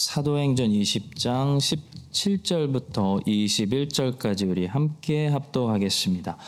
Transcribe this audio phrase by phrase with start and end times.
[0.00, 1.58] 사도행전 20장
[2.10, 6.38] 17절부터 21절까지 우리 함께 합독하겠습니다.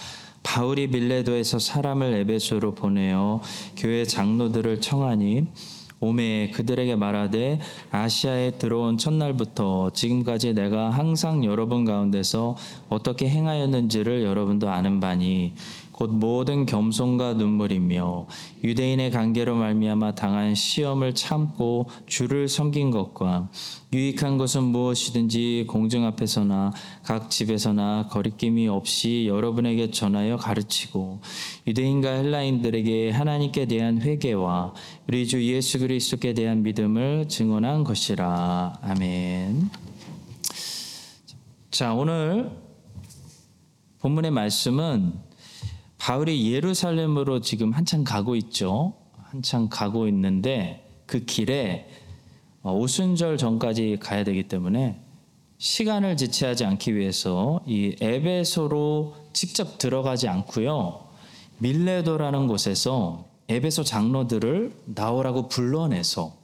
[0.43, 3.43] 바울이 밀레도에서 사람을 에베소로 보내어
[3.77, 5.49] 교회 장로들을 청하니
[6.01, 7.61] 오메 그들에게 말하되
[7.91, 12.57] 아시아에 들어온 첫날부터 지금까지 내가 항상 여러분 가운데서
[12.89, 15.53] 어떻게 행하였는지를 여러분도 아는 바니
[15.93, 18.27] 곧 모든 겸손과 눈물이며
[18.65, 23.51] 유대인의 관계로 말미암아 당한 시험을 참고 주를 섬긴 것과
[23.93, 31.21] 유익한 것은 무엇이든지 공중 앞에서나 각 집에서나 거리낌이 없이 여러분에게 전하여 가르치고
[31.67, 34.73] 유대인과 헬라인들에게 하나님께 대한 회개와
[35.09, 39.71] 우리 주 예수 그리스도께 대한 믿음을 증언한 것이라 아멘.
[41.71, 42.51] 자 오늘
[44.01, 45.32] 본문의 말씀은
[46.03, 48.95] 바울이 예루살렘으로 지금 한참 가고 있죠.
[49.23, 51.89] 한참 가고 있는데 그 길에
[52.63, 55.01] 어, 오순절 전까지 가야 되기 때문에
[55.59, 61.07] 시간을 지체하지 않기 위해서 이 에베소로 직접 들어가지 않고요.
[61.59, 66.37] 밀레도라는 곳에서 에베소 장로들을 나오라고 불러내서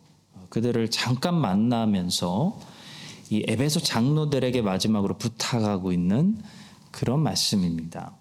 [0.50, 2.60] 그들을 잠깐 만나면서
[3.30, 6.40] 이 에베소 장로들에게 마지막으로 부탁하고 있는
[6.92, 8.17] 그런 말씀입니다.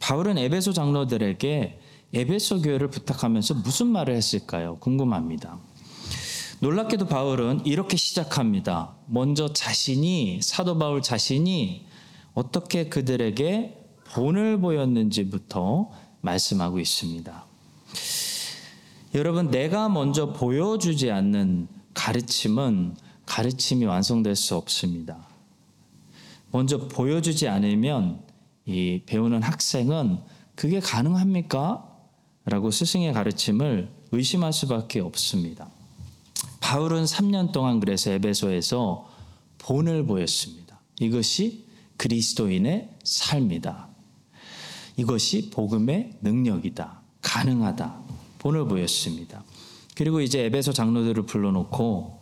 [0.00, 1.80] 바울은 에베소 장로들에게
[2.12, 4.76] 에베소 교회를 부탁하면서 무슨 말을 했을까요?
[4.76, 5.58] 궁금합니다.
[6.60, 8.94] 놀랍게도 바울은 이렇게 시작합니다.
[9.06, 11.86] 먼저 자신이 사도 바울 자신이
[12.34, 13.80] 어떻게 그들에게
[14.12, 17.44] 본을 보였는지부터 말씀하고 있습니다.
[19.14, 25.28] 여러분 내가 먼저 보여주지 않는 가르침은 가르침이 완성될 수 없습니다.
[26.50, 28.20] 먼저 보여주지 않으면
[28.66, 30.20] 이 배우는 학생은
[30.54, 31.90] 그게 가능합니까?
[32.46, 35.68] 라고 스승의 가르침을 의심할 수밖에 없습니다.
[36.60, 39.08] 바울은 3년 동안 그래서 에베소에서
[39.58, 40.80] 본을 보였습니다.
[41.00, 41.66] 이것이
[41.96, 43.88] 그리스도인의 삶이다.
[44.96, 47.00] 이것이 복음의 능력이다.
[47.22, 47.98] 가능하다.
[48.38, 49.42] 본을 보였습니다.
[49.94, 52.20] 그리고 이제 에베소 장로들을 불러놓고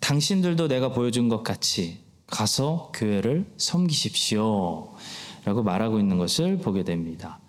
[0.00, 4.94] 당신들도 내가 보여준 것 같이 가서 교회를 섬기십시오.
[5.44, 7.40] 라고 말하고 있는 것을 보게 됩니다.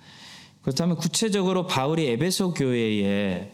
[0.62, 3.52] 그렇다면 구체적으로 바울이 에베소 교회에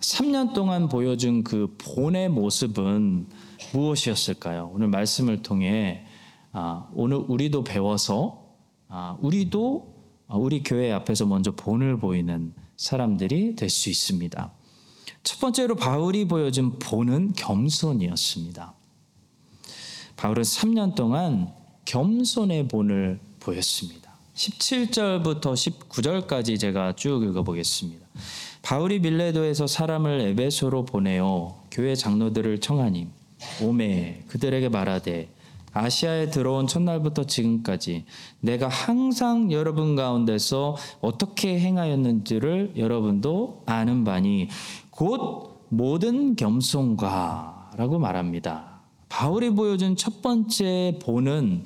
[0.00, 3.26] 3년 동안 보여준 그 본의 모습은
[3.72, 4.70] 무엇이었을까요?
[4.74, 6.06] 오늘 말씀을 통해
[6.52, 8.44] 아, 오늘 우리도 배워서
[8.88, 9.94] 아, 우리도
[10.28, 14.52] 우리 교회 앞에서 먼저 본을 보이는 사람들이 될 수 있습니다.
[15.22, 18.74] 첫 번째로 바울이 보여준 본은 겸손이었습니다.
[20.16, 21.52] 바울은 3년 동안
[21.84, 24.12] 겸손의 본을 보였습니다.
[24.34, 28.04] 17절부터 19절까지 제가 쭉 읽어보겠습니다.
[28.62, 33.06] 바울이 밀레도에서 사람을 에베소로 보내어 교회 장로들을 청하니
[33.62, 35.28] 오메 그들에게 말하되
[35.72, 38.04] 아시아에 들어온 첫날부터 지금까지
[38.40, 44.48] 내가 항상 여러분 가운데서 어떻게 행하였는지를 여러분도 아는 바니
[44.90, 48.80] 곧 모든 겸손과라고 말합니다.
[49.08, 51.64] 바울이 보여준 첫 번째 본은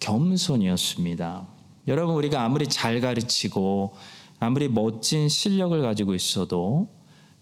[0.00, 1.46] 겸손이었습니다.
[1.88, 3.94] 여러분, 우리가 아무리 잘 가르치고
[4.38, 6.88] 아무리 멋진 실력을 가지고 있어도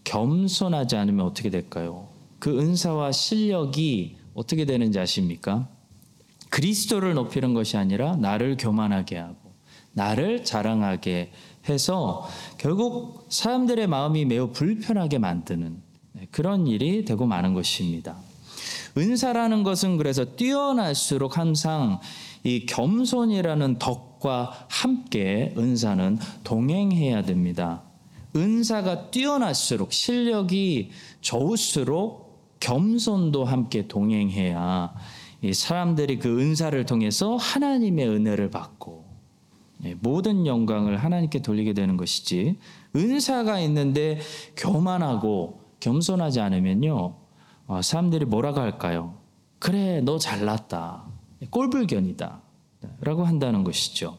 [0.05, 2.09] 겸손하지 않으면 어떻게 될까요?
[2.39, 5.69] 그 은사와 실력이 어떻게 되는지 아십니까?
[6.51, 9.55] 그리스도를 높이는 것이 아니라 나를 교만하게 하고
[9.93, 11.33] 나를 자랑하게
[11.69, 12.29] 해서
[12.59, 15.83] 결국 사람들의 마음이 매우 불편하게 만드는
[16.31, 18.17] 그런 일이 되고 마는 것입니다.
[18.97, 22.01] 은사라는 것은 그래서 뛰어날수록 항상
[22.44, 27.82] 이 겸손이라는 덕과 함께 은사는 동행해야 됩니다.
[28.37, 30.91] 은사가 뛰어날수록 실력이
[31.21, 34.94] 좋을수록 겸손도 함께 동행해야
[35.53, 39.05] 사람들이 그 은사를 통해서 하나님의 은혜를 받고
[39.84, 42.59] 예, 모든 영광을 하나님께 돌리게 되는 것이지
[42.97, 44.21] 은사가 있는데
[44.56, 47.17] 교만하고 겸손하지 않으면요
[47.67, 49.19] 어, 사람들이 뭐라고 할까요?
[49.58, 51.13] 그래 너 잘났다
[51.51, 52.43] 꼴불견이다.
[53.01, 54.19] 라고 한다는 것이죠.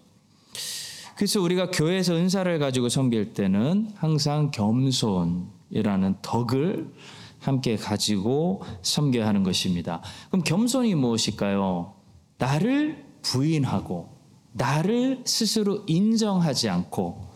[1.16, 6.94] 그래서 우리가 교회에서 은사를 가지고 섬길 때는 항상 겸손이라는 덕을
[7.40, 10.02] 함께 가지고 섬겨야 하는 것입니다.
[10.30, 11.94] 그럼 겸손이 무엇일까요?
[12.38, 14.10] 나를 부인하고
[14.52, 17.28] 나를 스스로 인정하지 않고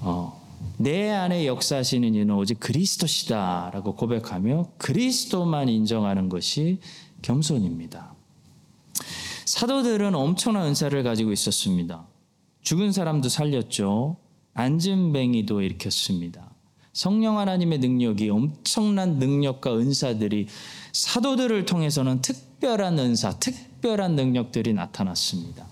[0.00, 0.40] 어,
[0.78, 6.78] 내 안에 역사하시는 이는 오직 그리스도시다라고 고백하며 그리스도만 인정하는 것이
[7.20, 8.11] 겸손입니다.
[9.52, 12.06] 사도들은 엄청난 은사를 가지고 있었습니다.
[12.62, 14.16] 죽은 사람도 살렸죠.
[14.54, 16.54] 안진뱅이도 일으켰습니다.
[16.94, 20.46] 성령 하나님의 능력이 엄청난 능력과 은사들이
[20.94, 25.66] 사도들을 통해서는 특별한 은사, 특별한 능력들이 나타났습니다.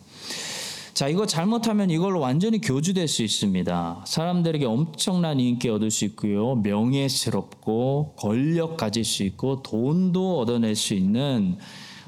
[0.92, 4.04] 자, 이거 잘못하면 이걸로 완전히 교주될 수 있습니다.
[4.06, 6.56] 사람들에게 엄청난 인기 얻을 수 있고요.
[6.56, 11.56] 명예스럽고 권력 가질 수 있고 돈도 얻어낼 수 있는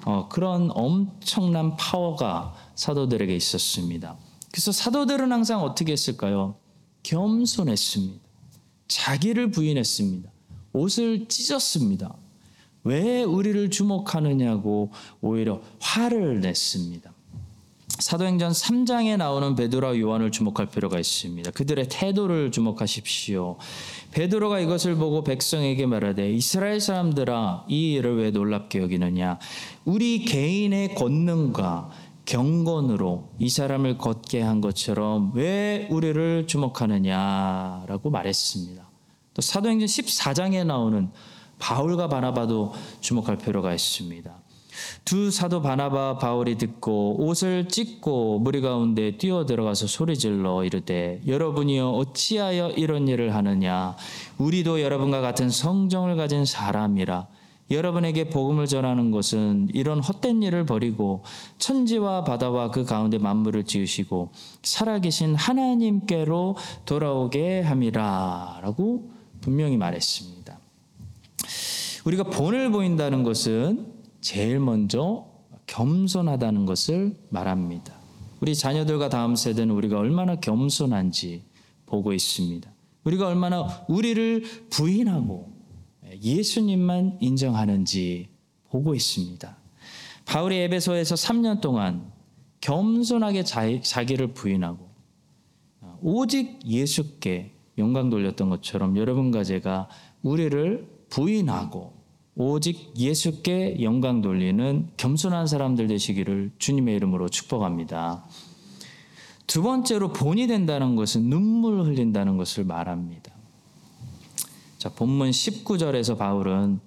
[0.04, 4.16] 어, 그런 엄청난 파워가 사도들에게 있었습니다.
[4.50, 6.56] 그래서 사도들은 항상 어떻게 했을까요?
[7.02, 8.20] 겸손했습니다.
[8.88, 10.30] 자기를 부인했습니다.
[10.72, 12.14] 옷을 찢었습니다.
[12.84, 14.90] 왜 우리를 주목하느냐고
[15.20, 17.11] 오히려 화를 냈습니다.
[18.02, 21.52] 사도행전 3장에 나오는 베드로와 요한을 주목할 필요가 있습니다.
[21.52, 23.58] 그들의 태도를 주목하십시오.
[24.10, 29.38] 베드로가 이것을 보고 백성에게 말하되 이스라엘 사람들아 이 일을 왜 놀랍게 여기느냐
[29.84, 31.90] 우리 개인의 권능과
[32.24, 38.90] 경건으로 이 사람을 걷게 한 것처럼 왜 우리를 주목하느냐라고 말했습니다.
[39.34, 41.08] 또 사도행전 14장에 나오는
[41.60, 44.41] 바울과 바나바도 주목할 필요가 있습니다.
[45.04, 52.70] 두 사도 바나바 바울이 듣고 옷을 찢고 무리 가운데 뛰어 들어가서 소리질러 이르되 여러분이여 어찌하여
[52.70, 53.96] 이런 일을 하느냐
[54.38, 57.26] 우리도 여러분과 같은 성정을 가진 사람이라
[57.70, 61.22] 여러분에게 복음을 전하는 것은 이런 헛된 일을 버리고
[61.58, 64.30] 천지와 바다와 그 가운데 만물을 지으시고
[64.62, 69.10] 살아계신 하나님께로 돌아오게 함이라라고
[69.40, 70.58] 분명히 말했습니다.
[72.04, 75.26] 우리가 본을 보인다는 것은 제일 먼저
[75.66, 77.92] 겸손하다는 것을 말합니다.
[78.40, 81.44] 우리 자녀들과 다음 세대는 우리가 얼마나 겸손한지
[81.86, 82.70] 보고 있습니다.
[83.04, 85.52] 우리가 얼마나 우리를 부인하고
[86.22, 88.28] 예수님만 인정하는지
[88.70, 89.56] 보고 있습니다.
[90.24, 92.12] 바울이 에베소에서 3년 동안
[92.60, 94.88] 겸손하게 자기를 부인하고
[96.00, 99.88] 오직 예수께 영광 돌렸던 것처럼 여러분과 제가
[100.22, 102.01] 우리를 부인하고
[102.34, 108.24] 오직 예수께 영광 돌리는 겸손한 사람들 되시기를 주님의 이름으로 축복합니다.
[109.46, 113.32] 두 번째로 본이 된다는 것은 눈물 흘린다는 것을 말합니다.
[114.78, 116.80] 자, 본문 19절에서 바울은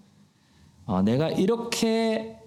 [0.86, 2.38] 어, 내가 이렇게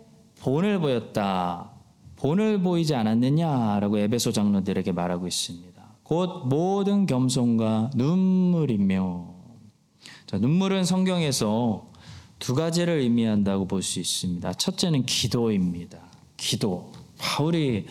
[0.41, 1.71] 본을 보였다.
[2.17, 5.69] 본을 보이지 않았느냐라고 에베소 장로들에게 말하고 있습니다.
[6.03, 9.35] 곧 모든 겸손과 눈물이며
[10.27, 11.93] 자, 눈물은 성경에서
[12.39, 14.53] 두 가지를 의미한다고 볼 수 있습니다.
[14.55, 15.99] 첫째는 기도입니다.
[16.37, 16.93] 기도.
[17.19, 17.87] 바울이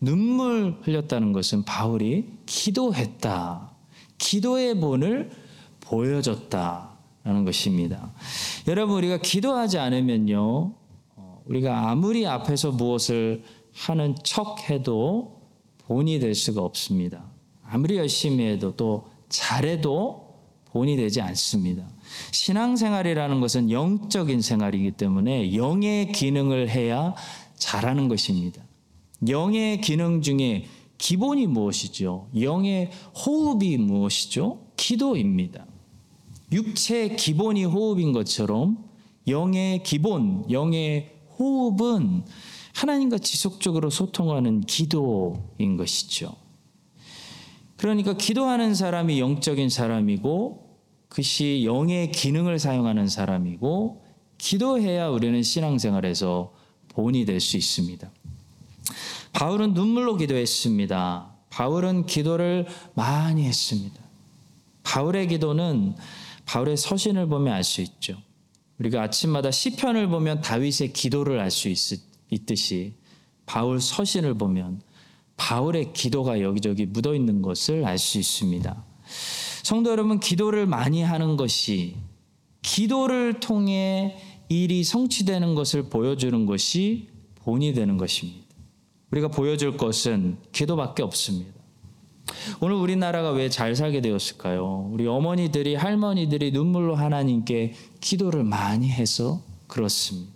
[0.00, 3.70] 눈물 흘렸다는 것은 바울이 기도했다.
[4.18, 5.30] 기도의 본을
[5.80, 8.12] 보여줬다라는 것입니다.
[8.66, 10.74] 여러분, 우리가 기도하지 않으면요,
[11.16, 13.44] 어, 우리가 아무리 앞에서 무엇을
[13.74, 15.40] 하는 척 해도
[15.86, 17.24] 본이 될 수가 없습니다.
[17.64, 20.34] 아무리 열심히 해도 또 잘해도
[20.66, 21.86] 본이 되지 않습니다.
[22.30, 27.14] 신앙생활이라는 것은 영적인 생활이기 때문에 영의 기능을 해야
[27.56, 28.62] 잘하는 것입니다.
[29.28, 30.66] 영의 기능 중에
[30.98, 32.28] 기본이 무엇이죠?
[32.40, 34.66] 영의 호흡이 무엇이죠?
[34.76, 35.66] 기도입니다.
[36.52, 38.78] 육체의 기본이 호흡인 것처럼
[39.26, 42.24] 영의 기본, 영의 호흡은
[42.74, 46.34] 하나님과 지속적으로 소통하는 기도인 것이죠.
[47.76, 50.61] 그러니까 기도하는 사람이 영적인 사람이고
[51.12, 54.02] 그것이 영의 기능을 사용하는 사람이고
[54.38, 56.54] 기도해야 우리는 신앙생활에서
[56.88, 58.10] 본이 될 수 있습니다.
[59.34, 61.30] 바울은 눈물로 기도했습니다.
[61.50, 64.00] 바울은 기도를 많이 했습니다.
[64.84, 65.96] 바울의 기도는
[66.46, 68.16] 바울의 서신을 보면 알 수 있죠.
[68.78, 71.68] 우리가 아침마다 시편을 보면 다윗의 기도를 알 수
[72.30, 72.94] 있듯이
[73.44, 74.80] 바울 서신을 보면
[75.36, 78.91] 바울의 기도가 여기저기 묻어 있는 것을 알 수 있습니다.
[79.62, 81.96] 성도 여러분, 기도를 많이 하는 것이
[82.62, 84.16] 기도를 통해
[84.48, 88.42] 일이 성취되는 것을 보여주는 것이 본이 되는 것입니다.
[89.10, 91.52] 우리가 보여줄 것은 기도밖에 없습니다.
[92.60, 94.88] 오늘 우리나라가 왜 잘 살게 되었을까요?
[94.92, 100.32] 우리 어머니들이, 할머니들이 눈물로 하나님께 기도를 많이 해서 그렇습니다.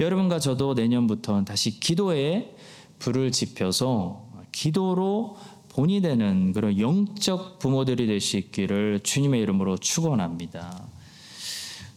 [0.00, 2.54] 여러분과 저도 내년부터 다시 기도에
[2.98, 5.36] 불을 지펴서 기도로
[5.74, 10.84] 본이 되는 그런 영적 부모들이 될 수 있기를 주님의 이름으로 축원합니다.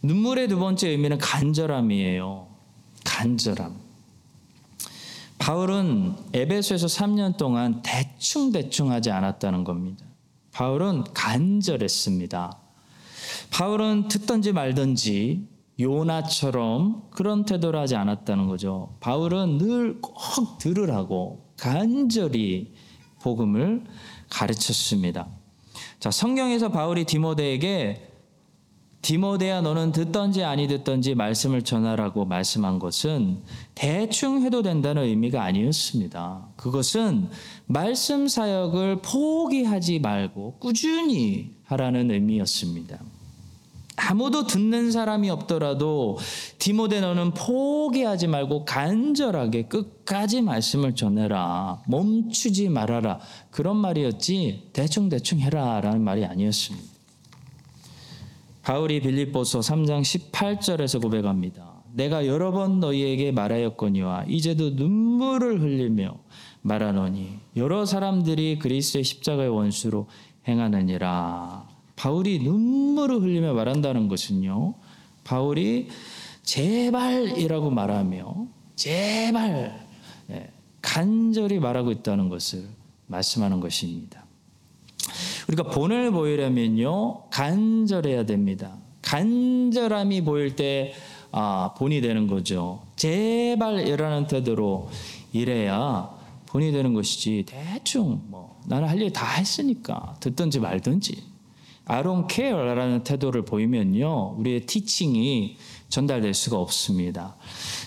[0.02, 2.46] 눈물의 두 번째 의미는 간절함이에요.
[3.04, 3.74] 간절함.
[5.38, 10.04] 바울은 에베소에서 3년 동안 대충 대충 하지 않았다는 겁니다.
[10.52, 12.58] 바울은 간절했습니다.
[13.50, 15.46] 바울은 듣든지 말든지
[15.78, 18.96] 요나처럼 그런 태도를 하지 않았다는 거죠.
[19.00, 22.72] 바울은 늘 꼭 들으라고 간절히
[23.26, 23.82] 복음을
[24.30, 25.26] 가르쳤습니다.
[25.98, 28.12] 자, 성경에서 바울이 디모데에게
[29.02, 33.38] 디모데야 너는 듣던지 아니 듣던지 말씀을 전하라고 말씀한 것은
[33.74, 36.50] 대충 해도 된다는 의미가 아니었습니다.
[36.56, 37.28] 그것은
[37.66, 43.00] 말씀 사역을 포기하지 말고 꾸준히 하라는 의미였습니다.
[43.96, 46.18] 아무도 듣는 사람이 없더라도
[46.58, 51.82] 디모데 너는 포기하지 말고 간절하게 끝까지 말씀을 전해라.
[51.88, 53.20] 멈추지 말아라.
[53.50, 56.86] 그런 말이었지 대충대충 해라라는 말이 아니었습니다.
[58.62, 61.76] 바울이 빌립보서 3장 18절에서 고백합니다.
[61.94, 66.18] 내가 여러 번 너희에게 말하였거니와 이제도 눈물을 흘리며
[66.60, 70.08] 말하노니 여러 사람들이 그리스도의 십자가의 원수로
[70.46, 71.65] 행하느니라.
[71.96, 74.74] 바울이 눈물을 흘리며 말한다는 것은요.
[75.24, 75.88] 바울이
[76.42, 79.86] 제발이라고 말하며 제발
[80.30, 80.50] 예,
[80.82, 82.64] 간절히 말하고 있다는 것을
[83.06, 84.24] 말씀하는 것입니다.
[85.48, 88.76] 우리가 본을 보이려면요 간절해야 됩니다.
[89.02, 90.92] 간절함이 보일 때
[91.32, 92.82] 아, 본이 되는 거죠.
[92.96, 94.90] 제발이라는 태도로
[95.32, 96.10] 이래야
[96.46, 101.35] 본이 되는 것이지 대충 뭐 나는 할 일 다 했으니까 듣든지 말든지
[101.88, 105.56] I don't care라는 태도를 보이면요, 우리의 티칭이
[105.88, 107.36] 전달될 수가 없습니다.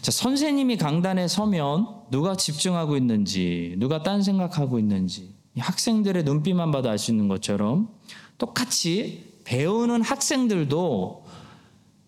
[0.02, 7.28] 자, 선생님이 강단에 서면 누가 집중하고 있는지, 누가 딴 생각하고 있는지, 학생들의 눈빛만 봐도 있는
[7.28, 7.90] 것처럼
[8.38, 11.26] 똑같이 배우는 학생들도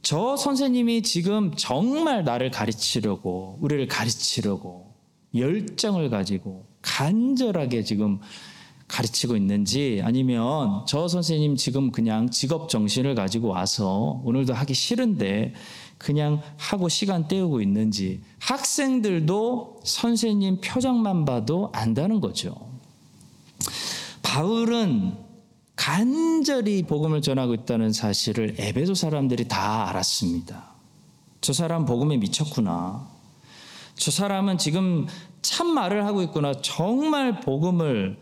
[0.01, 4.93] 저 선생님이 지금 정말 나를 가르치려고, 우리를 가르치려고
[5.35, 8.19] 열정을 가지고 간절하게 지금
[8.91, 15.53] 가르치고 있는지 아니면 저 선생님 지금 그냥 직업 정신을 가지고 와서 오늘도 하기 싫은데
[15.97, 22.55] 그냥 하고 시간 때우고 있는지 학생들도 선생님 표정만 봐도 안다는 거죠.
[24.21, 25.13] 바울은
[25.75, 30.71] 간절히 복음을 전하고 있다는 사실을 에베소 사람들이 다 알았습니다.
[31.39, 33.07] 저 사람 복음에 미쳤구나.
[33.95, 35.07] 저 사람은 지금
[35.41, 36.53] 참 말을 하고 있구나.
[36.61, 38.17] 정말 복음을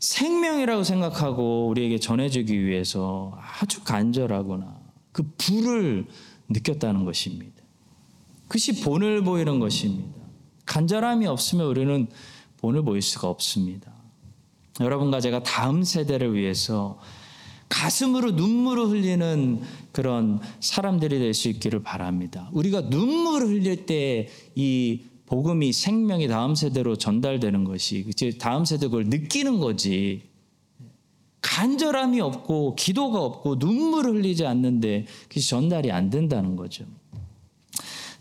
[0.00, 4.80] 생명이라고 생각하고 우리에게 전해주기 위해서 아주 간절하구나.
[5.12, 6.06] 그 불을
[6.48, 7.62] 느꼈다는 것입니다.
[8.48, 10.18] 그것이 본을 보이는 것입니다.
[10.66, 12.08] 간절함이 없으면 우리는
[12.58, 13.92] 본을 보일 수가 없습니다.
[14.80, 16.98] 여러분과 제가 다음 세대를 위해서
[17.68, 19.60] 가슴으로 눈물을 흘리는
[19.92, 22.48] 그런 사람들이 될 수 있기를 바랍니다.
[22.52, 28.04] 우리가 눈물을 흘릴 때 이 복음이 생명이 다음 세대로 전달되는 것이
[28.40, 30.22] 다음 세대 그걸 느끼는 거지.
[31.40, 36.84] 간절함이 없고 기도가 없고 눈물을 흘리지 않는데 그것이 전달이 안 된다는 거죠.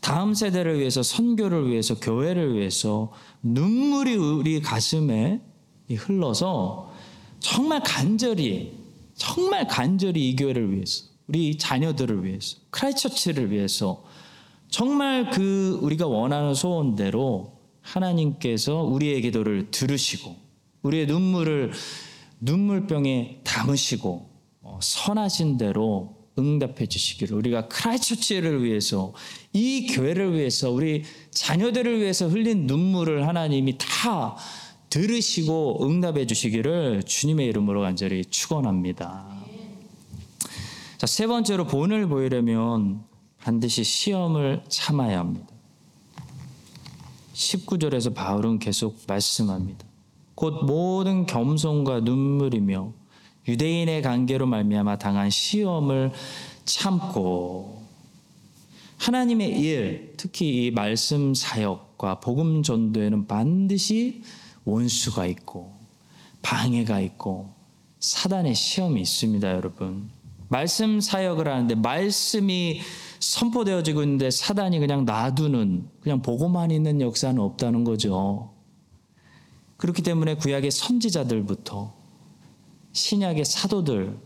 [0.01, 3.12] 다음 세대를 위해서 선교를 위해서 교회를 위해서
[3.42, 5.42] 눈물이 우리 가슴에
[5.89, 6.94] 흘러서
[7.39, 8.72] 정말 간절히
[9.16, 14.04] 정말 간절히 이 교회를 위해서 우리 자녀들을 위해서 크라이처치를 위해서
[14.69, 20.35] 정말 그 우리가 원하는 소원대로 하나님께서 우리의 기도를 들으시고
[20.83, 21.71] 우리의 눈물을
[22.39, 24.29] 눈물병에 담으시고
[24.61, 29.13] 어, 선하신 대로 응답해 주시기를 우리가 크라이처치를 위해서
[29.51, 34.38] 이 교회를 위해서 우리 자녀들을 위해서 흘린 눈물을 하나님이 다
[34.89, 39.27] 들으시고 응답해 주시기를 주님의 이름으로 간절히 축원합니다.
[40.97, 43.09] 자, 세 번째로 본을 보이려면
[43.41, 45.48] 반드시 시험을 참아야 합니다.
[47.34, 49.86] 19절에서 바울은 계속 말씀합니다.
[50.36, 52.93] 곧 모든 겸손과 눈물이며
[53.48, 56.12] 유대인의 관계로 말미암아 당한 시험을
[56.65, 57.81] 참고
[58.98, 64.22] 하나님의 일, 특히 이 말씀 사역과 복음 전도에는 반드시
[64.65, 65.74] 원수가 있고
[66.41, 67.53] 방해가 있고
[68.00, 70.10] 사단의 시험이 있습니다, 여러분.
[70.50, 72.81] 말씀 사역을 하는데 말씀이
[73.19, 78.53] 선포되어지고 있는데 사단이 그냥 놔두는 그냥 보고만 있는 역사는 없다는 거죠.
[79.77, 81.93] 그렇기 때문에 구약의 선지자들부터
[82.91, 84.19] 신약의 사도들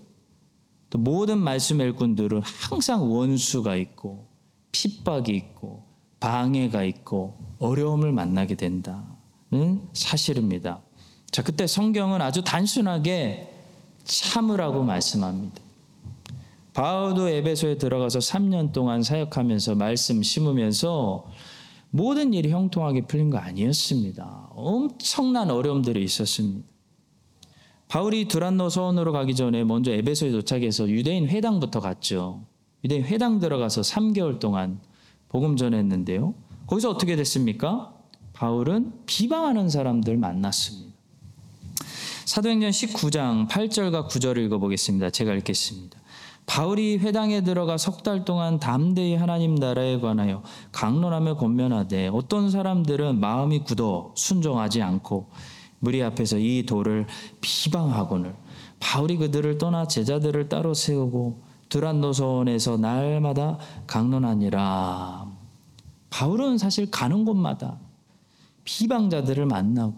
[0.89, 4.27] 또 모든 말씀 일꾼들은 항상 원수가 있고
[4.71, 5.85] 핍박이 있고
[6.19, 9.07] 방해가 있고 어려움을 만나게 된다는
[9.93, 10.81] 사실입니다.
[11.31, 13.49] 자, 그때 성경은 아주 단순하게
[14.03, 15.62] 참으라고 말씀합니다.
[16.73, 21.25] 바울도 에베소에 들어가서 3년 동안 사역하면서 말씀 심으면서
[21.91, 24.49] 모든 일이 형통하게 풀린 거 아니었습니다.
[24.51, 26.67] 엄청난 어려움들이 있었습니다.
[27.87, 32.47] 바울이 두란노 서원으로 가기 전에 먼저 에베소에 도착해서 유대인 회당부터 갔죠.
[32.83, 34.79] 유대인 회당 들어가서 3개월 동안
[35.29, 36.33] 복음 전했는데요.
[36.65, 37.93] 거기서 어떻게 됐습니까?
[38.33, 40.91] 바울은 비방하는 사람들 만났습니다.
[42.25, 45.11] 사도행전 19장 8절과 9절을 읽어보겠습니다.
[45.11, 45.99] 제가 읽겠습니다.
[46.45, 53.63] 바울이 회당에 들어가 석 달 동안 담대히 하나님 나라에 관하여 강론하며 권면하되 어떤 사람들은 마음이
[53.63, 55.29] 굳어 순종하지 않고
[55.79, 57.07] 무리 앞에서 이 도를
[57.41, 58.35] 비방하고는
[58.79, 63.57] 바울이 그들을 떠나 제자들을 따로 세우고 두란노선에서 날마다
[63.87, 65.25] 강론하니라.
[66.09, 67.79] 바울은 사실 가는 곳마다
[68.63, 69.95] 비방자들을 만나고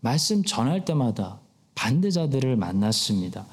[0.00, 1.41] 말씀 전할 때마다
[1.82, 3.44] 반대자들을 만났습니다.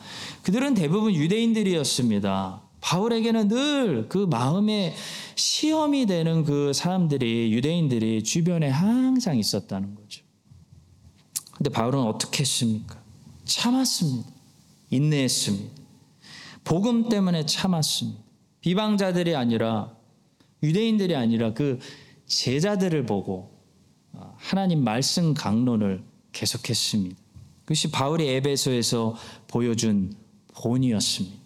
[0.43, 2.61] 그들은 대부분 유대인들이었습니다.
[2.81, 4.93] 바울에게는 늘 그 마음의
[5.35, 10.23] 시험이 되는 그 사람들이 유대인들이 주변에 항상 있었다는 거죠.
[11.53, 13.01] 근데 바울은 어떻게 했습니까?
[13.45, 14.29] 참았습니다.
[14.91, 15.81] 인내했습니다.
[16.63, 18.19] 복음 때문에 참았습니다.
[18.61, 19.91] 비방자들이 아니라
[20.61, 21.79] 유대인들이 아니라 그
[22.27, 23.51] 제자들을 보고
[24.37, 27.28] 하나님 말씀 강론을 계속했습니다.
[27.69, 29.15] 그것이 바울이 에베소에서
[29.47, 30.11] 보여준
[30.55, 31.37] 본이었습니다.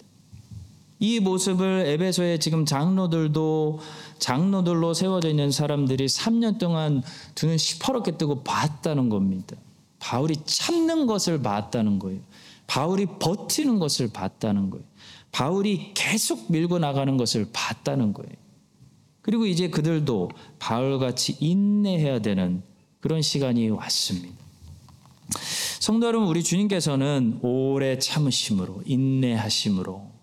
[0.99, 3.81] 이 모습을 에베소의 지금 장로들도
[4.19, 7.03] 장로들로 세워져 있는 사람들이 3년 동안
[7.35, 9.57] 두 눈 시퍼렇게 뜨고 봤다는 겁니다.
[9.99, 12.21] 바울이 참는 것을 봤다는 거예요.
[12.67, 14.85] 바울이 버티는 것을 봤다는 거예요.
[15.33, 18.31] 바울이 계속 밀고 나가는 것을 봤다는 거예요.
[19.21, 22.63] 그리고 이제 그들도 바울같이 인내해야 되는
[23.01, 24.41] 그런 시간이 왔습니다.
[25.83, 30.13] 성도 여러분, 우리 주님께서는 오래 참으심으로, 인내하심으로,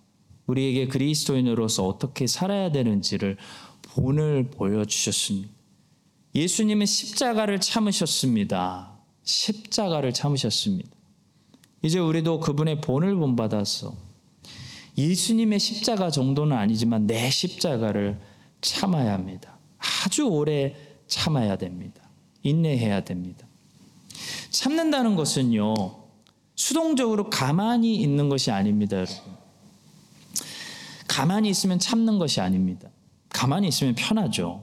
[0.46, 3.36] 우리에게 그리스도인으로서 어떻게 살아야 되는지를
[3.82, 5.50] 본을 보여주셨습니다.
[6.34, 9.00] 예수님은 십자가를 참으셨습니다.
[9.22, 10.88] 십자가를 참으셨습니다.
[11.82, 13.94] 이제 우리도 그분의 본을 본받아서
[14.96, 18.18] 예수님의 십자가 정도는 아니지만 내 십자가를
[18.62, 19.58] 참아야 합니다.
[19.76, 20.74] 아주 오래
[21.06, 22.00] 참아야 됩니다.
[22.44, 23.49] 인내해야 됩니다.
[24.50, 25.74] 참는다는 것은요,
[26.54, 29.16] 수동적으로 가만히 있는 것이 아닙니다, 여러분.
[31.08, 32.88] 가만히 있으면 참는 것이 아닙니다.
[33.30, 34.62] 가만히 있으면 편하죠.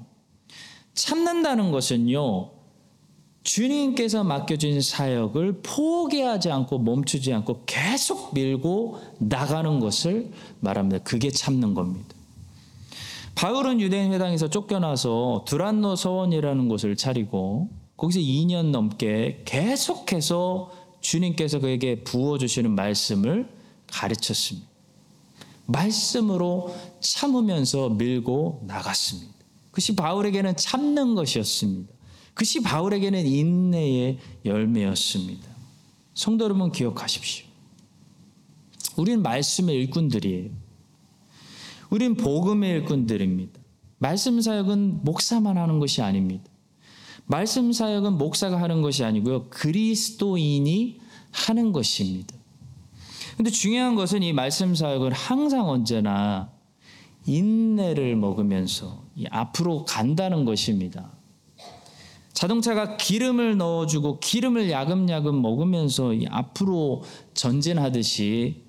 [0.93, 2.51] 참는다는 것은요,
[3.43, 11.03] 주님께서 맡겨주신 사역을 포기하지 않고 멈추지 않고 계속 밀고 나가는 것을 말합니다.
[11.03, 12.09] 그게 참는 겁니다.
[13.35, 22.73] 바울은 유대인 회당에서 쫓겨나서 두란노 서원이라는 곳을 차리고 거기서 2년 넘게 계속해서 주님께서 그에게 부어주시는
[22.75, 23.49] 말씀을
[23.87, 24.67] 가르쳤습니다.
[25.65, 29.33] 말씀으로 참으면서 밀고 나갔습니다.
[29.71, 31.93] 그것이 바울에게는 참는 것이었습니다.
[32.33, 35.47] 그것이 바울에게는 인내의 열매였습니다.
[36.13, 37.45] 성도 여러분 기억하십시오.
[38.95, 40.49] 우리는 말씀의 일꾼들이에요.
[41.89, 43.59] 우린 복음의 일꾼들입니다.
[43.99, 46.45] 말씀 사역은 목사만 하는 것이 아닙니다.
[47.27, 49.49] 말씀 사역은 목사가 하는 것이 아니고요.
[49.49, 50.99] 그리스도인이
[51.31, 52.35] 하는 것입니다.
[53.35, 56.49] 근데 중요한 것은 이 말씀 사역은 항상 언제나
[57.25, 61.11] 인내를 먹으면서 앞으로 간다는 것입니다.
[62.31, 68.63] 자동차가 기름을 넣어주고 기름을 야금야금 먹으면서 앞으로 전진하듯이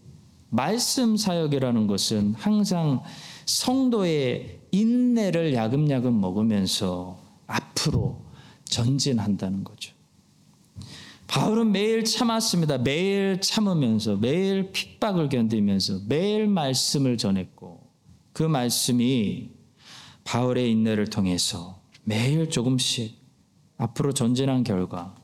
[0.51, 3.03] 말씀 사역이라는 것은 항상
[3.47, 8.28] 성도의 인내를 야금야금 먹으면서 앞으로
[8.69, 9.93] 전진한다는 거죠.
[11.27, 12.79] 바울은 매일 참았습니다.
[12.79, 17.87] 매일 참으면서 매일 핍박을 견디면서 매일 말씀을 전했고
[18.33, 19.51] 그 말씀이
[20.25, 23.19] 바울의 인내를 통해서 매일 조금씩
[23.77, 25.15] 앞으로 전진한 결과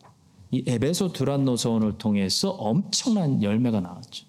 [0.51, 4.27] 이 에베소 두란노 서원을 통해서 엄청난 열매가 나왔죠.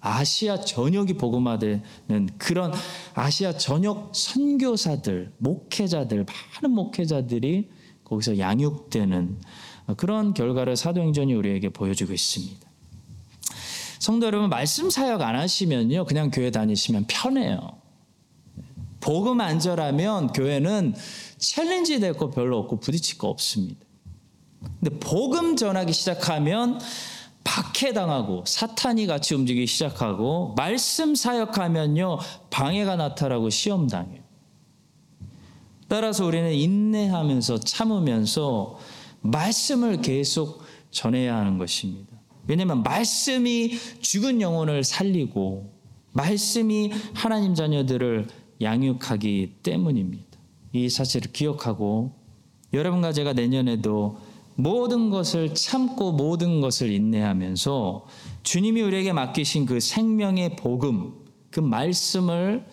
[0.00, 2.72] 아시아 전역이 복음화되는 그런
[3.14, 7.70] 아시아 전역 선교사들, 목회자들, 많은 목회자들이
[8.12, 9.38] 거기서 양육되는
[9.96, 12.60] 그런 결과를 사도행전이 우리에게 보여주고 있습니다.
[13.98, 17.78] 성도 여러분, 말씀 사역 안 하시면요, 그냥 교회 다니시면 편해요.
[19.00, 20.94] 복음 안절하면 교회는
[21.38, 23.80] 챌린지 될 거 별로 없고 부딪힐 거 없습니다.
[24.80, 26.78] 근데 복음 전하기 시작하면
[27.42, 32.18] 박해당하고 사탄이 같이 움직이기 시작하고 말씀 사역하면요
[32.50, 34.21] 방해가 나타나고 시험 당해요.
[35.92, 38.78] 따라서 우리는 인내하면서 참으면서
[39.20, 42.18] 말씀을 계속 전해야 하는 것입니다.
[42.46, 45.70] 왜냐하면 말씀이 죽은 영혼을 살리고
[46.14, 48.26] 말씀이 하나님 자녀들을
[48.62, 50.38] 양육하기 때문입니다.
[50.72, 52.12] 이 사실을 기억하고
[52.72, 54.16] 여러분과 제가 내년에도
[54.54, 58.06] 모든 것을 참고 모든 것을 인내하면서
[58.44, 61.12] 주님이 우리에게 맡기신 그 생명의 복음,
[61.50, 62.64] 그 말씀을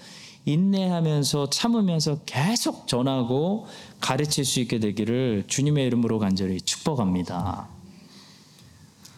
[0.46, 3.68] 인내하면서 참으면서 계속 전하고
[4.00, 7.68] 가르칠 수 있게 되기를 주님의 이름으로 간절히 축복합니다.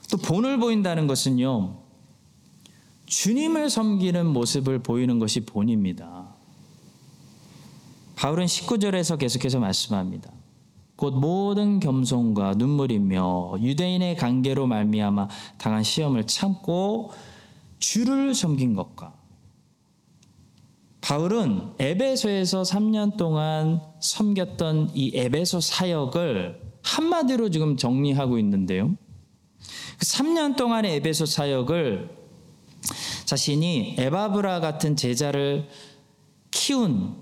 [0.10, 1.76] 또 본을 보인다는 것은요,
[3.06, 6.28] 주님을 섬기는 모습을 보이는 것이 본입니다.
[8.16, 10.32] 바울은 19절에서 계속해서 말씀합니다.
[10.96, 17.12] 곧 모든 겸손과 눈물이며 유대인의 관계로 말미암아 당한 시험을 참고
[17.80, 19.21] 주를 섬긴 것과
[21.12, 28.96] 바울은 에베소에서 3년 동안 섬겼던 이 에베소 사역을 한마디로 지금 정리하고 있는데요.
[30.00, 32.16] 그 3년 동안의 에베소 사역을
[33.26, 35.68] 자신이 에바브라 같은 제자를
[36.50, 37.18] 키운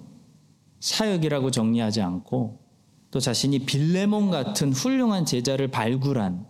[0.81, 2.59] 사역이라고 정리하지 않고
[3.09, 6.45] 또 자신이 빌레몬 같은 훌륭한 제자를 발굴한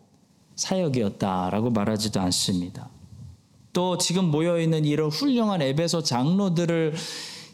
[0.57, 2.89] 사역이었다라고 말하지도 않습니다.
[3.73, 6.95] 또 지금 모여 있는 이런 훌륭한 에베소 장로들을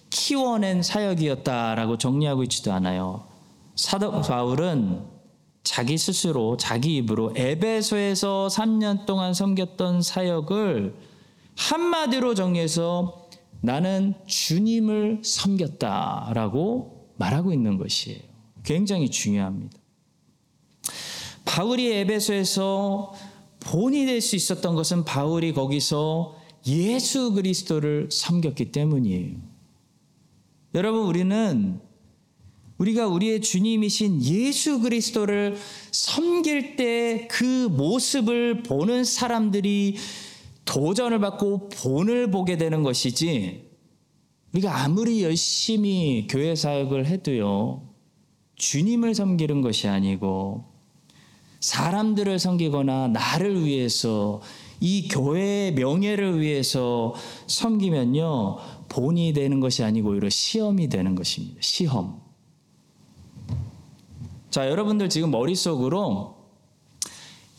[0.10, 3.28] 키워낸 사역이었다라고 정리하고 있지도 않아요.
[3.76, 5.04] 사도 바울은
[5.64, 10.96] 자기 스스로 자기 입으로 에베소에서 3년 동안 섬겼던 사역을
[11.58, 13.28] 한마디로 정리해서
[13.62, 18.20] 나는 주님을 섬겼다라고 말하고 있는 것이에요.
[18.64, 19.78] 굉장히 중요합니다.
[21.46, 23.14] 바울이 에베소에서
[23.66, 29.38] 본이 될 수 있었던 것은 바울이 거기서 예수 그리스도를 섬겼기 때문이에요.
[30.76, 31.80] 여러분, 우리는
[32.78, 35.58] 우리가 우리의 주님이신 예수 그리스도를
[35.92, 39.96] 섬길 때 그 모습을 보는 사람들이
[40.66, 43.66] 도전을 받고 본을 보게 되는 것이지,
[44.54, 47.90] 우리가 아무리 열심히 교회 사역을 해도요,
[48.56, 50.75] 주님을 섬기는 것이 아니고,
[51.66, 54.40] 사람들을 섬기거나 나를 위해서
[54.80, 57.16] 이 교회의 명예를 위해서
[57.48, 61.58] 섬기면요 본이 되는 것이 아니고 오히려 시험이 되는 것입니다.
[61.62, 62.22] 시험.
[64.52, 66.36] 자, 여러분들 지금 머릿속으로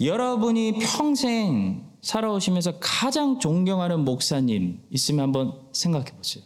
[0.01, 6.45] 여러분이 평생 살아오시면서 가장 존경하는 목사님 있으면 한번 생각해 보세요.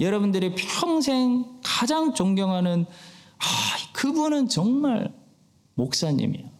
[0.00, 2.86] 여러분들이 평생 가장 존경하는
[3.38, 3.44] 아,
[3.92, 5.12] 그분은 정말
[5.74, 6.50] 목사님이야.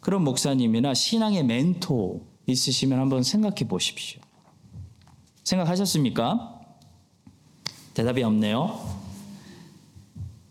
[0.00, 4.20] 그런 목사님이나 신앙의 멘토 있으시면 한번 생각해 보십시오.
[5.44, 6.60] 생각하셨습니까?
[7.94, 9.02] 대답이 없네요.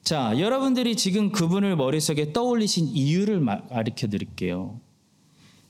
[0.04, 4.80] 자, 여러분들이 지금 그분을 머릿속에 떠올리신 이유를 가르쳐 드릴게요.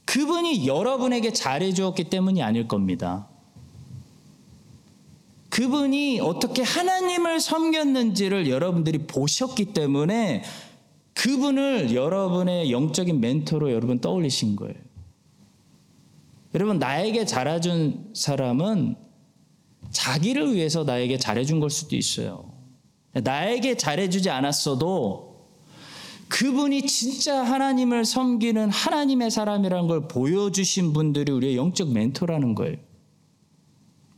[0.06, 3.28] 그분이 여러분에게 잘해 주었기 때문이 아닐 겁니다.
[5.50, 10.44] 그분이 어떻게 하나님을 섬겼는지를 여러분들이 보셨기 때문에
[11.14, 14.76] 그분을 여러분의 영적인 멘토로 여러분 떠올리신 거예요.
[16.54, 18.96] 여러분, 나에게 잘해준 사람은
[19.92, 22.52] 자기를 위해서 나에게 잘해준 걸 수도 있어요.
[23.14, 25.32] 나에게 잘해주지 않았어도
[26.30, 32.78] 그분이 진짜 하나님을 섬기는 하나님의 사람이라는 걸 보여주신 분들이 우리의 영적 멘토라는 거예요.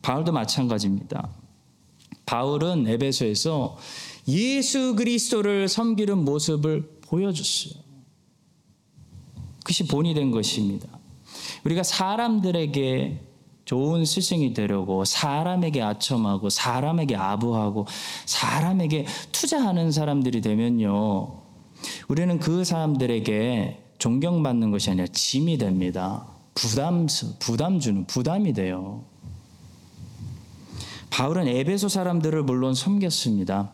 [0.04, 1.30] 바울도 마찬가지입니다.
[2.28, 3.78] 바울은 에베소에서
[4.28, 7.84] 예수 그리스도를 섬기는 모습을 보여줬어요.
[9.60, 10.88] 그것이 본이 된 것입니다.
[11.64, 13.22] 우리가 사람들에게
[13.66, 17.88] 좋은 스승이 되려고 사람에게 아첨하고 사람에게 아부하고
[18.26, 21.42] 사람에게 투자하는 사람들이 되면요.
[22.08, 26.28] 우리는 그 사람들에게 존경받는 것이 아니라 짐이 됩니다.
[26.56, 27.08] 부담,
[27.40, 29.06] 부담 주는 부담이 돼요.
[31.10, 33.74] 바울은 에베소 사람들을 물론 섬겼습니다.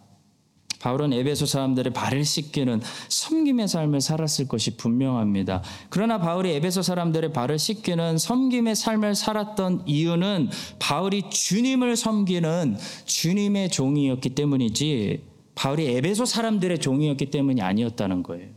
[0.80, 5.62] 바울은 에베소 사람들의 발을 씻기는 섬김의 삶을 살았을 것이 분명합니다.
[5.90, 14.30] 그러나 바울이 에베소 사람들의 발을 씻기는 섬김의 삶을 살았던 이유는 바울이 주님을 섬기는 주님의 종이었기
[14.30, 15.24] 때문이지
[15.56, 18.48] 바울이 에베소 사람들의 종이었기 때문이 아니었다는 거예요.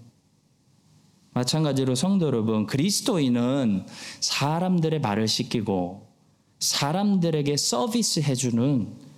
[1.34, 3.86] 마찬가지로 성도 여러분, 그리스도인은
[4.20, 6.06] 사람들의 발을 씻기고
[6.60, 9.11] 사람들에게 서비스 해주는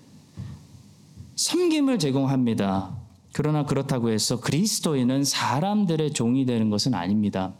[1.37, 2.97] 섬김을 제공합니다.
[3.33, 7.55] 그러나 그렇다고 해서 그리스도인은 사람들의 종이 되는 것은 아닙니다.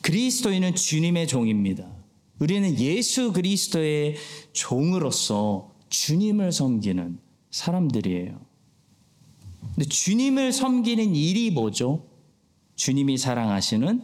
[0.00, 1.84] 그리스도인은 주님의 종입니다.
[2.38, 4.16] 우리는 예수 그리스도의
[4.52, 7.18] 종으로서 주님을 섬기는
[7.50, 8.40] 사람들이에요.
[9.74, 12.06] 근데 주님을 섬기는 일이 뭐죠?
[12.76, 14.02] 주님이 사랑하시는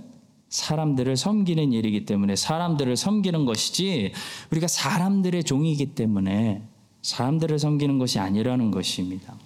[0.48, 4.12] 사람들을 섬기는 일이기 때문에 사람들을 섬기는 것이지
[4.50, 6.62] 우리가 사람들의 종이기 때문에
[7.04, 9.36] 사람들을 섬기는 것이 아니라는 것입니다.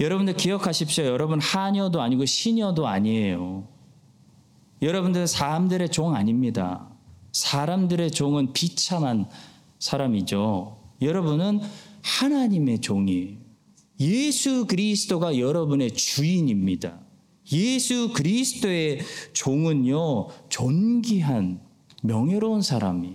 [0.00, 1.04] 여러분들 기억하십시오.
[1.04, 3.68] 여러분 하녀도 아니고 시녀도 아니에요.
[4.80, 6.88] 여러분들 사람들의 종 아닙니다.
[7.32, 9.26] 사람들의 종은 비참한
[9.78, 10.78] 사람이죠.
[11.02, 11.60] 여러분은
[12.02, 13.36] 하나님의 종이
[14.00, 16.98] 예수 그리스도가 여러분의 주인입니다.
[17.52, 19.00] 예수 그리스도의
[19.34, 21.60] 종은요, 존귀한
[22.02, 23.12] 명예로운 사람이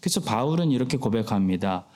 [0.00, 1.86] 그래서 바울은 이렇게 고백합니다.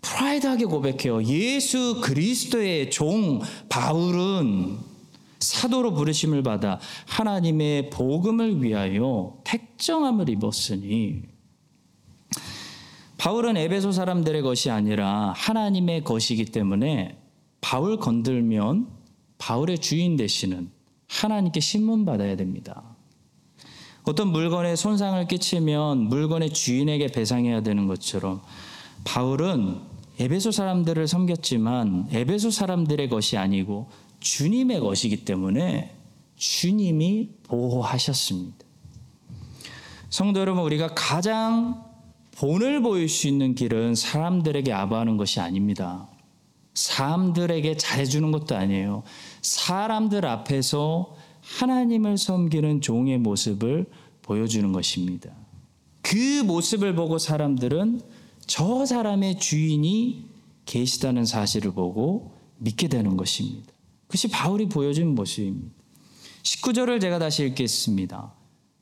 [0.00, 1.22] 프라이드하게 고백해요.
[1.24, 4.78] 예수 그리스도의 종 바울은
[5.40, 11.22] 사도로 부르심을 받아 하나님의 복음을 위하여 택정함을 입었으니
[13.18, 17.18] 바울은 에베소 사람들의 것이 아니라 하나님의 것이기 때문에
[17.60, 18.88] 바울 건들면
[19.38, 20.70] 바울의 주인 되시는
[21.08, 22.82] 하나님께 신문 받아야 됩니다.
[24.04, 28.40] 어떤 물건에 손상을 끼치면 물건의 주인에게 배상해야 되는 것처럼
[29.04, 29.80] 바울은
[30.18, 33.88] 에베소 사람들을 섬겼지만 에베소 사람들의 것이 아니고
[34.20, 35.94] 주님의 것이기 때문에
[36.36, 38.56] 주님이 보호하셨습니다.
[40.10, 41.84] 성도 여러분, 우리가 가장
[42.32, 46.08] 본을 보일 수 있는 길은 사람들에게 아부하는 것이 아닙니다.
[46.74, 49.02] 사람들에게 잘해주는 것도 아니에요.
[49.42, 53.86] 사람들 앞에서 하나님을 섬기는 종의 모습을
[54.22, 55.30] 보여주는 것입니다.
[56.02, 58.00] 그 모습을 보고 사람들은
[58.48, 60.24] 저 사람의 주인이
[60.64, 63.72] 계시다는 사실을 보고 믿게 되는 것입니다.
[64.06, 65.76] 그것이 바울이 보여준 모습입니다.
[66.42, 68.32] 19절을 제가 다시 읽겠습니다.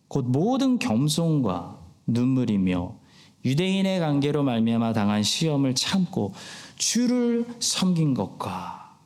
[0.07, 2.97] 곧 모든 겸손과 눈물이며
[3.45, 6.33] 유대인의 관계로 말미암아 당한 시험을 참고
[6.77, 8.99] 주를 섬긴 것과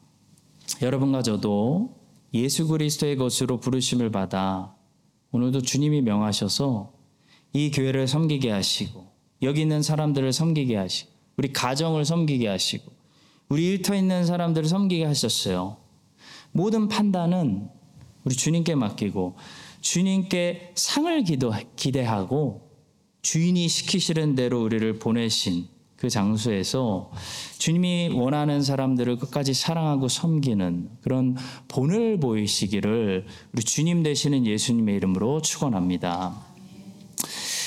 [0.82, 1.96] 여러분과 저도
[2.34, 4.74] 예수 그리스도의 것으로 부르심을 받아
[5.32, 6.92] 오늘도 주님이 명하셔서
[7.54, 9.09] 이 교회를 섬기게 하시고
[9.42, 12.92] 여기 있는 사람들을 섬기게 하시고 우리 가정을 섬기게 하시고
[13.48, 15.78] 우리 일터 있는 사람들을 섬기게 하셨어요.
[16.52, 17.68] 모든 판단은
[18.24, 19.36] 우리 주님께 맡기고
[19.80, 22.70] 주님께 상을 기도, 기대하고
[23.22, 27.10] 주인이 시키시는 대로 우리를 보내신 그 장소에서
[27.58, 31.36] 주님이 원하는 사람들을 끝까지 사랑하고 섬기는 그런
[31.68, 36.34] 본을 보이시기를 우리 주님 되시는 예수님의 이름으로 축원합니다.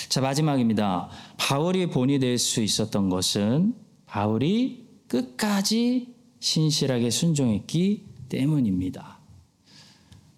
[0.09, 1.09] 자, 마지막입니다.
[1.37, 9.19] 바울이 본이 될 수 있었던 것은 바울이 끝까지 신실하게 순종했기 때문입니다.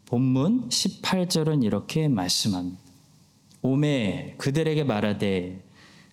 [0.06, 2.80] 본문 18절은 이렇게 말씀합니다.
[3.62, 5.64] 오매 그들에게 말하되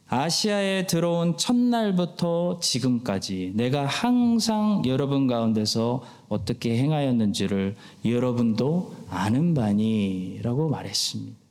[0.08, 11.41] 아시아에 들어온 첫날부터 지금까지 내가 항상 여러분 가운데서 어떻게 행하였는지를 여러분도 아는 바니라고 말했습니다.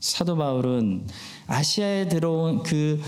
[0.00, 1.06] 사도 바울은
[1.46, 3.00] 아시아에 들어온 그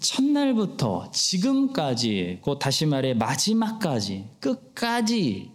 [0.00, 5.52] 첫날부터 지금까지, 곧 다시 말해 마지막까지, 끝까지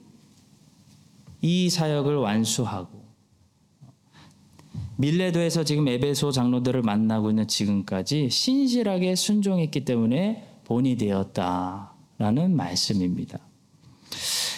[1.41, 3.05] 이 사역을 완수하고
[4.97, 13.39] 밀레도에서 지금 에베소 장로들을 만나고 있는 지금까지 신실하게 순종했기 때문에 본이 되었다라는 말씀입니다.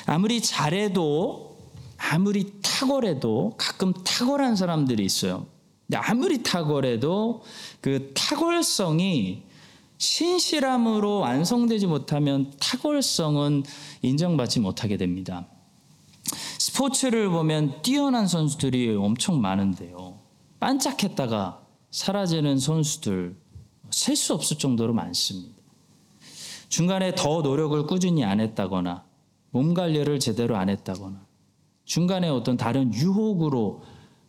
[0.06, 1.58] 아무리 잘해도
[1.98, 5.46] 아무리 탁월해도 가끔 탁월한 사람들이 있어요.
[5.96, 7.42] 아무리 탁월해도
[7.82, 9.44] 그 탁월성이
[9.98, 13.64] 신실함으로 완성되지 못하면 탁월성은
[14.02, 15.48] 인정받지 못하게 됩니다.
[16.58, 20.20] 스포츠를 보면 뛰어난 선수들이 엄청 많은데요.
[20.60, 23.36] 반짝했다가 사라지는 선수들
[23.92, 25.58] 셀 수 없을 정도로 많습니다.
[26.70, 29.04] 중간에 더 노력을 꾸준히 안 했다거나
[29.50, 31.26] 몸 관리를 제대로 안 했다거나
[31.86, 33.82] 중간에 어떤 다른 유혹으로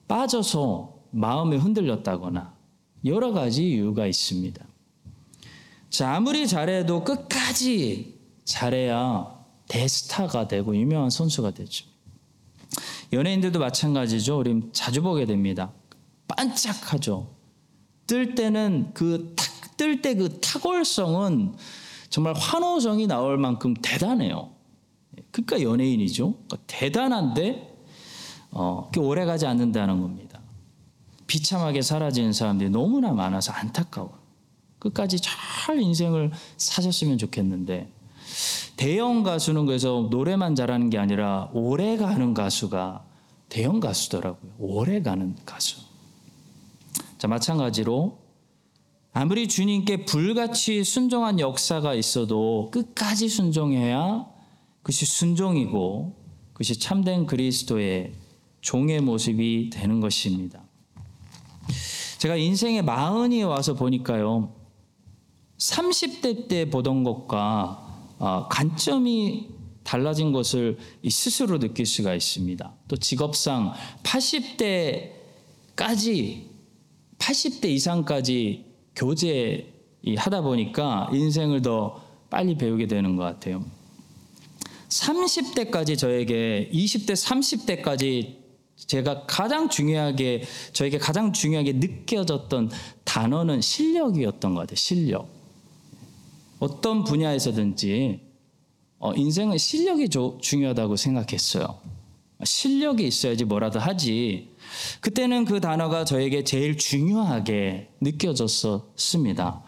[0.08, 2.54] 빠져서 마음이 흔들렸다거나
[3.04, 4.64] 여러 가지 이유가 있습니다.
[5.88, 11.86] 자, 아무리 잘해도 끝까지 잘해야 대스타가 되고 유명한 선수가 되죠.
[13.12, 14.38] 연예인들도 마찬가지죠.
[14.38, 15.72] 우리 자주 보게 됩니다.
[16.28, 17.34] 반짝하죠.
[18.06, 19.34] 뜰 때는 그
[19.80, 21.54] 뜰 때 그 탁월성은
[22.10, 24.50] 정말 환호성이 나올 만큼 대단해요.
[25.30, 26.34] 그러니까 연예인이죠.
[26.34, 27.78] 그러니까 대단한데
[28.50, 30.29] 어, 오래 가지 않는다는 겁니다.
[31.30, 34.18] 비참하게 사라지는 사람들이 너무나 많아서 안타까워.
[34.80, 37.88] 끝까지 잘 인생을 사셨으면 좋겠는데
[38.76, 43.04] 대형 가수는 그래서 노래만 잘하는 게 아니라 오래 가는 가수가
[43.48, 44.52] 대형 가수더라고요.
[44.58, 45.76] 오래 가는 가수.
[47.16, 48.18] 자, 마찬가지로
[49.12, 54.26] 아무리 주님께 불같이 순종한 역사가 있어도 끝까지 순종해야
[54.82, 56.16] 그것이 순종이고
[56.54, 58.14] 그것이 참된 그리스도의
[58.62, 60.69] 종의 모습이 되는 것입니다.
[62.20, 64.54] 제가 인생의 마흔이 와서 보니까요.
[65.56, 69.48] 30대 때 보던 것과 어, 관점이
[69.84, 70.76] 달라진 것을
[71.08, 72.74] 스스로 느낄 수가 있습니다.
[72.88, 76.42] 또 직업상 80대까지
[77.18, 79.72] 80대 이상까지 교제
[80.18, 83.64] 하다 보니까 인생을 더 빨리 배우게 되는 것 같아요.
[84.90, 88.39] 30대까지 저에게 20대 30대까지
[88.86, 92.70] 제가 가장 중요하게 저에게 가장 중요하게 느껴졌던
[93.04, 94.76] 단어는 실력이었던 것 같아요.
[94.76, 95.28] 실력.
[96.58, 98.20] 어떤 분야에서든지
[98.98, 101.78] 어, 인생은 실력이 조- 중요하다고 생각했어요.
[102.44, 104.50] 실력이 있어야지 뭐라도 하지.
[105.00, 109.62] 그때는 그 단어가 저에게 제일 중요하게 느껴졌었습니다.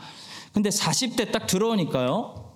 [0.53, 2.53] 근데 40대 딱 들어오니까요.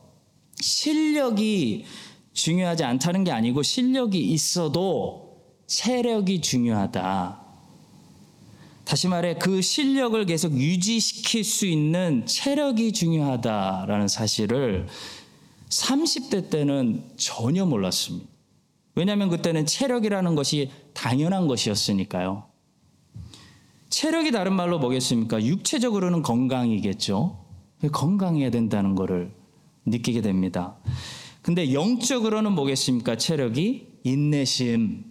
[0.61, 1.85] 실력이
[2.33, 5.26] 중요하지 않다는 게 아니고 실력이 있어도
[5.67, 7.41] 체력이 중요하다.
[8.85, 14.87] 다시 말해 그 실력을 계속 유지시킬 수 있는 체력이 중요하다라는 사실을
[15.69, 18.29] 30대 때는 전혀 몰랐습니다.
[18.95, 22.45] 왜냐하면 그때는 체력이라는 것이 당연한 것이었으니까요.
[23.91, 25.45] 체력이 다른 말로 뭐겠습니까?
[25.45, 27.45] 육체적으로는 건강이겠죠.
[27.93, 29.33] 건강해야 된다는 것을
[29.85, 30.77] 느끼게 됩니다.
[31.43, 33.17] 근데 영적으로는 뭐겠습니까?
[33.17, 35.06] 체력이 인내심,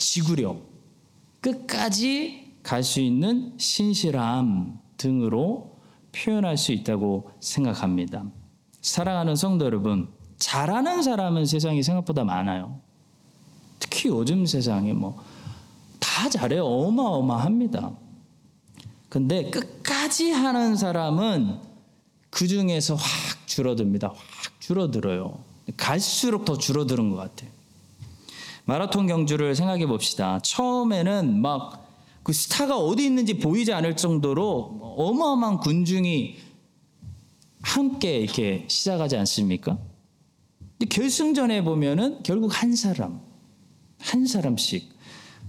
[0.00, 0.66] 지구력,
[1.40, 5.78] 끝까지 갈 수 있는 신실함 등으로
[6.12, 8.24] 표현할 수 있다고 생각합니다.
[8.82, 10.08] 사랑하는 성도 여러분,
[10.38, 12.80] 잘하는 사람은 세상에 생각보다 많아요.
[13.78, 15.40] 특히 요즘 세상에 뭐
[16.20, 16.66] 다 잘해요.
[16.66, 17.92] 어마어마합니다.
[19.08, 21.60] 근데 끝까지 하는 사람은
[22.30, 24.08] 그 중에서 확 줄어듭니다.
[24.08, 25.38] 확 줄어들어요.
[25.76, 27.50] 갈수록 더 줄어드는 것 같아요.
[28.64, 30.38] 마라톤 경주를 생각해 봅시다.
[30.40, 31.90] 처음에는 막
[32.22, 36.36] 그 스타가 어디 있는지 보이지 않을 정도로 어마어마한 군중이
[37.62, 39.78] 함께 이렇게 시작하지 않습니까?
[40.78, 43.20] 근데 결승전에 보면은 결국 한 사람,
[43.98, 44.90] 한 사람씩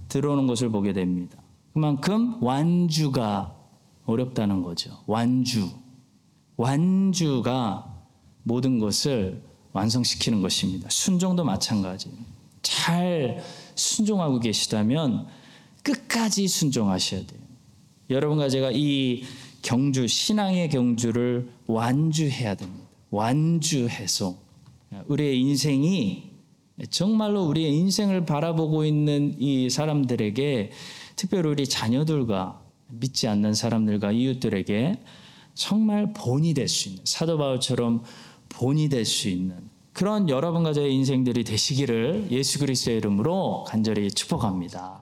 [0.08, 1.38] 들어오는 것을 보게 됩니다.
[1.72, 3.56] 그만큼 완주가
[4.04, 5.02] 어렵다는 거죠.
[5.06, 5.70] 완주.
[6.56, 8.02] 완주가
[8.42, 10.88] 모든 것을 완성시키는 것입니다.
[10.90, 12.10] 순종도 마찬가지.
[12.62, 13.42] 잘
[13.74, 15.26] 순종하고 계시다면
[15.82, 17.40] 끝까지 순종하셔야 돼요.
[18.10, 19.24] 여러분과 제가 이
[19.62, 22.84] 경주, 신앙의 경주를 완주해야 됩니다.
[23.10, 24.36] 완주해서
[25.06, 26.30] 우리의 인생이
[26.90, 30.70] 정말로 우리의 인생을 바라보고 있는 이 사람들에게
[31.16, 35.00] 특별히 우리 자녀들과 믿지 않는 사람들과 이웃들에게
[35.54, 38.02] 정말 본이 될 수 있는 사도 바울처럼
[38.48, 45.01] 본이 될 수 있는 그런 여러분과 저의 인생들이 되시기를 예수 그리스도의 이름으로 간절히 축복합니다.